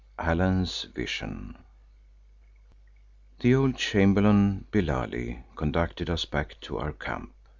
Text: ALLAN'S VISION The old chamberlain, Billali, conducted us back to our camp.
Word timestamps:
ALLAN'S 0.17 0.85
VISION 0.95 1.59
The 3.41 3.53
old 3.53 3.75
chamberlain, 3.77 4.65
Billali, 4.71 5.43
conducted 5.55 6.09
us 6.09 6.25
back 6.25 6.59
to 6.61 6.79
our 6.79 6.93
camp. 6.93 7.35